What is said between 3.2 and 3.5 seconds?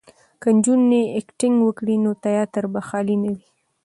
نه وي.